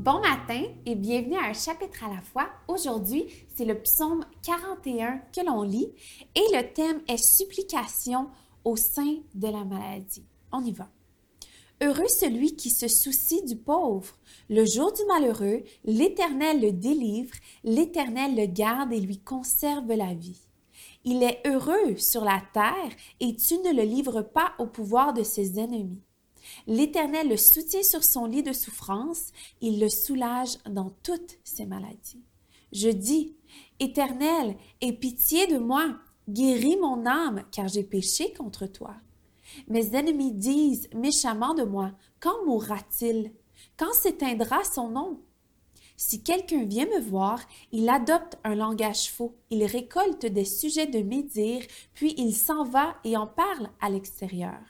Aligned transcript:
Bon 0.00 0.18
matin 0.18 0.64
et 0.86 0.94
bienvenue 0.94 1.36
à 1.36 1.50
un 1.50 1.52
chapitre 1.52 2.04
à 2.04 2.08
la 2.08 2.22
fois. 2.22 2.48
Aujourd'hui, 2.68 3.26
c'est 3.54 3.66
le 3.66 3.78
psaume 3.82 4.24
41 4.42 5.20
que 5.30 5.44
l'on 5.44 5.60
lit 5.60 5.92
et 6.34 6.56
le 6.56 6.72
thème 6.72 7.02
est 7.06 7.18
supplication 7.18 8.30
au 8.64 8.76
sein 8.76 9.18
de 9.34 9.48
la 9.48 9.62
maladie. 9.62 10.24
On 10.52 10.64
y 10.64 10.72
va. 10.72 10.88
Heureux 11.82 12.08
celui 12.08 12.56
qui 12.56 12.70
se 12.70 12.88
soucie 12.88 13.44
du 13.44 13.56
pauvre. 13.56 14.16
Le 14.48 14.64
jour 14.64 14.90
du 14.90 15.04
malheureux, 15.04 15.64
l'Éternel 15.84 16.62
le 16.62 16.72
délivre, 16.72 17.34
l'Éternel 17.62 18.36
le 18.36 18.46
garde 18.46 18.94
et 18.94 19.00
lui 19.00 19.18
conserve 19.18 19.92
la 19.92 20.14
vie. 20.14 20.40
Il 21.04 21.22
est 21.22 21.42
heureux 21.46 21.98
sur 21.98 22.24
la 22.24 22.40
terre 22.54 22.90
et 23.20 23.36
tu 23.36 23.58
ne 23.58 23.74
le 23.74 23.82
livres 23.82 24.22
pas 24.22 24.54
au 24.58 24.66
pouvoir 24.66 25.12
de 25.12 25.24
ses 25.24 25.60
ennemis. 25.60 26.00
L'Éternel 26.66 27.28
le 27.28 27.36
soutient 27.36 27.82
sur 27.82 28.04
son 28.04 28.26
lit 28.26 28.42
de 28.42 28.52
souffrance, 28.52 29.32
il 29.60 29.80
le 29.80 29.88
soulage 29.88 30.58
dans 30.68 30.90
toutes 31.02 31.38
ses 31.44 31.66
maladies. 31.66 32.22
Je 32.72 32.88
dis, 32.88 33.36
Éternel, 33.78 34.56
aie 34.80 34.92
pitié 34.92 35.46
de 35.46 35.58
moi, 35.58 35.96
guéris 36.28 36.76
mon 36.76 37.06
âme, 37.06 37.44
car 37.50 37.68
j'ai 37.68 37.84
péché 37.84 38.32
contre 38.32 38.66
toi. 38.66 38.94
Mes 39.68 39.96
ennemis 39.96 40.32
disent 40.32 40.88
méchamment 40.94 41.54
de 41.54 41.64
moi, 41.64 41.92
quand 42.20 42.44
mourra-t-il? 42.46 43.32
Quand 43.76 43.92
s'éteindra 43.92 44.62
son 44.64 44.90
nom? 44.90 45.20
Si 45.96 46.22
quelqu'un 46.22 46.64
vient 46.64 46.86
me 46.86 47.00
voir, 47.00 47.40
il 47.72 47.88
adopte 47.90 48.38
un 48.44 48.54
langage 48.54 49.10
faux, 49.10 49.36
il 49.50 49.64
récolte 49.64 50.24
des 50.24 50.46
sujets 50.46 50.86
de 50.86 51.00
médire, 51.00 51.62
puis 51.92 52.14
il 52.16 52.34
s'en 52.34 52.64
va 52.64 52.96
et 53.04 53.18
en 53.18 53.26
parle 53.26 53.68
à 53.80 53.90
l'extérieur. 53.90 54.60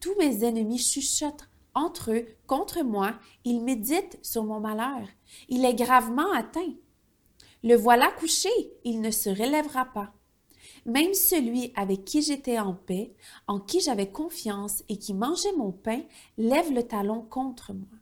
Tous 0.00 0.14
mes 0.18 0.44
ennemis 0.44 0.78
chuchotent 0.78 1.48
entre 1.74 2.12
eux 2.12 2.26
contre 2.46 2.82
moi, 2.82 3.14
ils 3.44 3.60
méditent 3.60 4.18
sur 4.22 4.44
mon 4.44 4.60
malheur. 4.60 5.06
Il 5.48 5.64
est 5.64 5.74
gravement 5.74 6.30
atteint. 6.32 6.74
Le 7.62 7.76
voilà 7.76 8.10
couché, 8.10 8.50
il 8.84 9.00
ne 9.00 9.10
se 9.10 9.30
relèvera 9.30 9.86
pas. 9.86 10.12
Même 10.84 11.14
celui 11.14 11.72
avec 11.76 12.04
qui 12.04 12.22
j'étais 12.22 12.58
en 12.58 12.74
paix, 12.74 13.14
en 13.46 13.60
qui 13.60 13.80
j'avais 13.80 14.10
confiance 14.10 14.82
et 14.88 14.98
qui 14.98 15.14
mangeait 15.14 15.54
mon 15.56 15.70
pain, 15.70 16.02
lève 16.36 16.72
le 16.72 16.82
talon 16.82 17.22
contre 17.22 17.72
moi. 17.72 17.98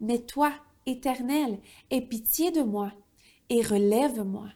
Mais 0.00 0.20
toi, 0.20 0.52
Éternel, 0.86 1.60
aie 1.90 2.00
pitié 2.00 2.50
de 2.50 2.62
moi 2.62 2.92
et 3.48 3.62
relève-moi, 3.62 4.48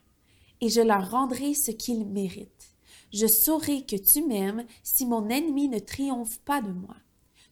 et 0.60 0.68
je 0.68 0.80
leur 0.80 1.10
rendrai 1.10 1.54
ce 1.54 1.70
qu'ils 1.70 2.06
méritent. 2.06 2.75
Je 3.12 3.26
saurai 3.26 3.82
que 3.82 3.96
tu 3.96 4.26
m'aimes 4.26 4.64
si 4.82 5.06
mon 5.06 5.28
ennemi 5.28 5.68
ne 5.68 5.78
triomphe 5.78 6.38
pas 6.40 6.60
de 6.60 6.72
moi. 6.72 6.96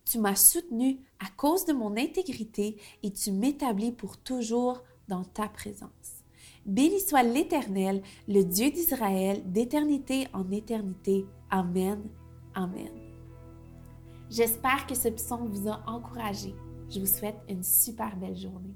Tu 0.04 0.18
m'as 0.18 0.36
soutenu 0.36 0.98
à 1.18 1.26
cause 1.36 1.64
de 1.64 1.72
mon 1.72 1.96
intégrité 1.96 2.76
et 3.02 3.12
tu 3.12 3.32
m'établis 3.32 3.92
pour 3.92 4.18
toujours 4.18 4.82
dans 5.08 5.24
ta 5.24 5.48
présence. 5.48 6.24
Béni 6.66 7.00
soit 7.00 7.22
l'Éternel, 7.22 8.02
le 8.26 8.42
Dieu 8.42 8.70
d'Israël, 8.70 9.42
d'éternité 9.50 10.26
en 10.32 10.50
éternité. 10.50 11.26
Amen. 11.50 12.02
Amen. 12.54 12.90
J'espère 14.30 14.86
que 14.86 14.94
ce 14.94 15.08
psaume 15.08 15.48
vous 15.48 15.68
a 15.68 15.82
encouragé. 15.86 16.54
Je 16.88 17.00
vous 17.00 17.06
souhaite 17.06 17.38
une 17.48 17.62
super 17.62 18.16
belle 18.16 18.36
journée. 18.36 18.74